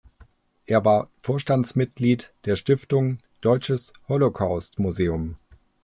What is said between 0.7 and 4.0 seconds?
war Vorstandsmitglied der Stiftung Deutsches